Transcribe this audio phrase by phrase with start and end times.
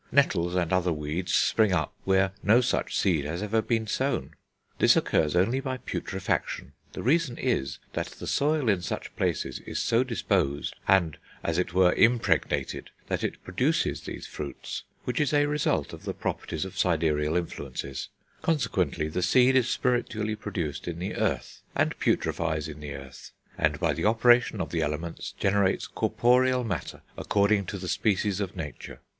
[0.11, 4.31] Nettles and other weeds spring up where no such seed has ever been sown.
[4.79, 6.73] This occurs only by putrefaction.
[6.93, 11.75] The reason is that the soil in such places is so disposed, and, as it
[11.75, 16.79] were, impregnated, that it produces these fruits; which is a result of the properties of
[16.79, 18.09] sidereal influences;
[18.41, 23.79] consequently the seed is spiritually produced in the earth, and putrefies in the earth, and
[23.79, 28.99] by the operation of the elements generates corporeal matter according to the species of nature.